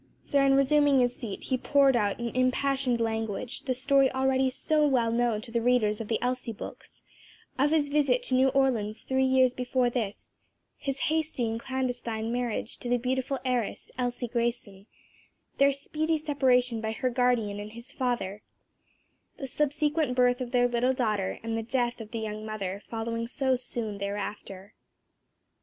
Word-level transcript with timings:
Then 0.31 0.55
resuming 0.55 0.99
his 0.99 1.15
seat 1.15 1.43
he 1.43 1.59
poured 1.59 1.95
out 1.95 2.19
in 2.19 2.29
impassioned 2.35 2.99
language, 2.99 3.61
the 3.65 3.75
story 3.75 4.11
already 4.11 4.49
so 4.49 4.83
well 4.87 5.11
known 5.11 5.41
to 5.43 5.51
the 5.51 5.61
readers 5.61 6.01
of 6.01 6.07
the 6.07 6.19
Elsie 6.23 6.51
books 6.53 7.03
of 7.59 7.69
his 7.69 7.89
visit 7.89 8.23
to 8.23 8.33
New 8.33 8.47
Orleans 8.47 9.03
three 9.03 9.25
years 9.25 9.53
before 9.53 9.91
this, 9.91 10.33
his 10.75 11.01
hasty 11.01 11.47
and 11.51 11.59
clandestine 11.59 12.31
marriage 12.33 12.77
to 12.77 12.89
the 12.89 12.97
beautiful 12.97 13.37
heiress, 13.45 13.91
Elsie 13.95 14.27
Grayson, 14.27 14.87
their 15.59 15.71
speedy 15.71 16.17
separation 16.17 16.81
by 16.81 16.93
her 16.93 17.11
guardian 17.11 17.59
and 17.59 17.69
big 17.73 17.83
father, 17.83 18.41
the 19.37 19.45
subsequent 19.45 20.15
birth 20.15 20.41
of 20.41 20.49
their 20.49 20.67
little 20.67 20.93
daughter 20.93 21.37
and 21.43 21.55
the 21.55 21.61
death 21.61 22.01
of 22.01 22.09
the 22.09 22.17
young 22.21 22.43
mother, 22.43 22.81
following 22.89 23.27
so 23.27 23.55
soon 23.55 23.99
thereafter. 23.99 24.73